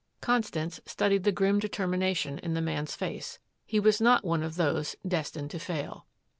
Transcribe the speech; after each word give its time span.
Constance 0.19 0.79
studied 0.87 1.21
the 1.25 1.31
grim 1.31 1.59
determination 1.59 2.39
in 2.39 2.55
the 2.55 2.59
man's 2.61 2.95
face. 2.95 3.37
He 3.67 3.79
was 3.79 4.01
not 4.01 4.25
one 4.25 4.41
of 4.41 4.55
those 4.55 4.95
destined 5.07 5.51
to 5.51 5.59
fail. 5.59 6.07